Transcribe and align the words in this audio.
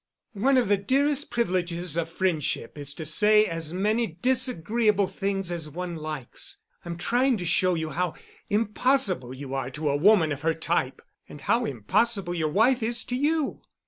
"One 0.33 0.57
of 0.57 0.67
the 0.67 0.77
dearest 0.77 1.29
privileges 1.29 1.95
of 1.95 2.09
friendship 2.09 2.75
is 2.75 2.95
to 2.95 3.05
say 3.05 3.45
as 3.45 3.71
many 3.71 4.07
disagreeable 4.19 5.05
things 5.05 5.51
as 5.51 5.69
one 5.69 5.95
likes. 5.95 6.57
I'm 6.83 6.97
trying 6.97 7.37
to 7.37 7.45
show 7.45 7.75
you 7.75 7.91
how 7.91 8.15
impossible 8.49 9.31
you 9.35 9.53
are 9.53 9.69
to 9.69 9.91
a 9.91 9.95
woman 9.95 10.31
of 10.31 10.41
her 10.41 10.55
type, 10.55 11.03
and 11.29 11.41
how 11.41 11.65
impossible 11.65 12.33
your 12.33 12.49
wife 12.49 12.81
is 12.81 13.03
to 13.05 13.15
you." 13.15 13.61